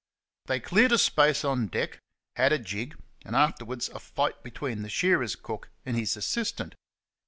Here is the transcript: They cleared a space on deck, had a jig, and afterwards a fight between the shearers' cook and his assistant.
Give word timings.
They 0.47 0.59
cleared 0.59 0.93
a 0.93 0.97
space 0.97 1.45
on 1.45 1.67
deck, 1.67 1.99
had 2.35 2.51
a 2.51 2.57
jig, 2.57 2.97
and 3.23 3.35
afterwards 3.35 3.87
a 3.89 3.99
fight 3.99 4.41
between 4.41 4.81
the 4.81 4.89
shearers' 4.89 5.35
cook 5.35 5.69
and 5.85 5.95
his 5.95 6.17
assistant. 6.17 6.73